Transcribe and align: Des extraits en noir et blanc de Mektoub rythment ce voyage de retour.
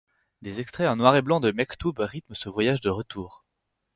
Des 0.41 0.59
extraits 0.59 0.87
en 0.89 0.95
noir 0.95 1.15
et 1.15 1.21
blanc 1.21 1.39
de 1.39 1.51
Mektoub 1.51 1.93
rythment 1.99 2.33
ce 2.33 2.49
voyage 2.49 2.81
de 2.81 2.89
retour. 2.89 3.45